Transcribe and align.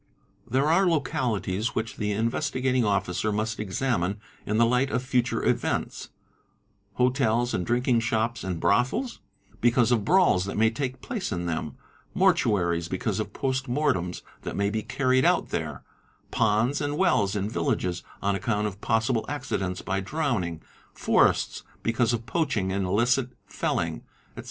There 0.49 0.67
are 0.67 0.87
localities 0.89 1.75
which 1.75 1.97
the 1.97 2.11
Investigating 2.11 2.83
Officer 2.83 3.31
must 3.31 3.59
examine 3.59 4.19
in 4.47 4.57
the 4.57 4.65
light 4.65 4.89
of 4.89 5.03
future 5.03 5.43
events—hotels 5.47 7.53
and 7.53 7.63
drinking 7.63 7.99
shops 7.99 8.43
and 8.43 8.59
brothels, 8.59 9.19
because 9.61 9.91
f 9.91 9.99
brawls 9.99 10.45
that 10.45 10.57
may 10.57 10.71
take 10.71 11.03
place 11.03 11.31
in 11.31 11.45
them, 11.45 11.77
mortuaries 12.15 12.89
because 12.89 13.19
of 13.19 13.31
post 13.31 13.67
mortems 13.67 14.23
hat 14.43 14.55
may 14.55 14.71
be 14.71 14.81
carried 14.81 15.23
out 15.23 15.49
there, 15.49 15.83
ponds 16.31 16.81
and 16.81 16.97
wells 16.97 17.35
in 17.35 17.47
villages 17.47 18.01
on 18.23 18.33
account 18.33 18.65
of 18.65 18.81
ssible 18.81 19.23
accidents 19.29 19.83
by 19.83 19.99
drowning, 19.99 20.63
forests 20.95 21.61
because 21.83 22.11
of 22.11 22.25
poaching 22.25 22.71
and 22.71 22.87
illicit 22.87 23.29
lling, 23.77 24.01
etc. 24.35 24.39